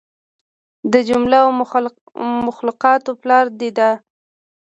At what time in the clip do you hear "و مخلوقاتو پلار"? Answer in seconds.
1.45-3.45